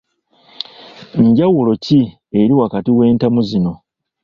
[1.25, 1.99] Njawulo ki
[2.39, 3.73] eri wakati w’entamu zino?